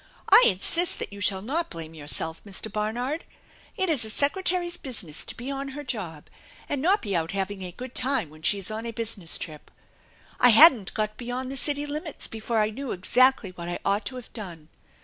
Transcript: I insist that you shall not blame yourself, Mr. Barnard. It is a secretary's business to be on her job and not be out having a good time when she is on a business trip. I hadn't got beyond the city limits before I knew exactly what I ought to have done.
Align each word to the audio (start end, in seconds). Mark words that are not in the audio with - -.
I 0.31 0.43
insist 0.47 0.97
that 0.97 1.13
you 1.13 1.21
shall 1.21 1.43
not 1.43 1.69
blame 1.69 1.93
yourself, 1.93 2.43
Mr. 2.43 2.71
Barnard. 2.73 3.23
It 3.77 3.87
is 3.87 4.03
a 4.03 4.09
secretary's 4.09 4.75
business 4.75 5.23
to 5.25 5.35
be 5.37 5.51
on 5.51 5.67
her 5.77 5.83
job 5.83 6.27
and 6.67 6.81
not 6.81 7.03
be 7.03 7.15
out 7.15 7.33
having 7.33 7.61
a 7.61 7.71
good 7.71 7.93
time 7.93 8.31
when 8.31 8.41
she 8.41 8.57
is 8.57 8.71
on 8.71 8.87
a 8.87 8.91
business 8.93 9.37
trip. 9.37 9.69
I 10.39 10.49
hadn't 10.49 10.95
got 10.95 11.17
beyond 11.17 11.51
the 11.51 11.55
city 11.55 11.85
limits 11.85 12.27
before 12.27 12.57
I 12.57 12.71
knew 12.71 12.91
exactly 12.93 13.51
what 13.51 13.69
I 13.69 13.77
ought 13.85 14.05
to 14.07 14.15
have 14.15 14.33
done. 14.33 14.69